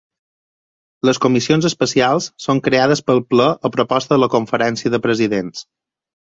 [1.09, 5.67] Les comissions especials són creades pel ple a proposta de la Conferència de Presidents.